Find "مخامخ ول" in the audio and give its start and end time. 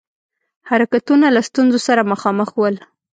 2.11-2.75